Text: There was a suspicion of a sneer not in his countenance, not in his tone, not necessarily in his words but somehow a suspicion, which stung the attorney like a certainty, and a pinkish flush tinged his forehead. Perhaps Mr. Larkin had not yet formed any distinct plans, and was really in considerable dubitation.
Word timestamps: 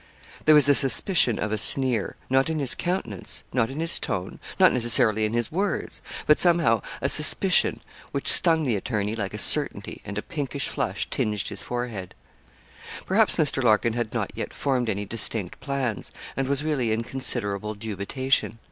There 0.45 0.55
was 0.55 0.67
a 0.67 0.73
suspicion 0.73 1.37
of 1.37 1.51
a 1.51 1.59
sneer 1.59 2.15
not 2.27 2.49
in 2.49 2.57
his 2.57 2.73
countenance, 2.73 3.43
not 3.53 3.69
in 3.69 3.79
his 3.79 3.99
tone, 3.99 4.39
not 4.59 4.73
necessarily 4.73 5.25
in 5.25 5.33
his 5.33 5.51
words 5.51 6.01
but 6.25 6.39
somehow 6.39 6.81
a 7.01 7.07
suspicion, 7.07 7.81
which 8.11 8.27
stung 8.27 8.63
the 8.63 8.75
attorney 8.75 9.13
like 9.15 9.35
a 9.35 9.37
certainty, 9.37 10.01
and 10.03 10.17
a 10.17 10.23
pinkish 10.23 10.67
flush 10.67 11.07
tinged 11.11 11.41
his 11.49 11.61
forehead. 11.61 12.15
Perhaps 13.05 13.37
Mr. 13.37 13.61
Larkin 13.63 13.93
had 13.93 14.11
not 14.11 14.31
yet 14.33 14.55
formed 14.55 14.89
any 14.89 15.05
distinct 15.05 15.59
plans, 15.59 16.09
and 16.35 16.47
was 16.47 16.63
really 16.63 16.91
in 16.91 17.03
considerable 17.03 17.75
dubitation. 17.75 18.57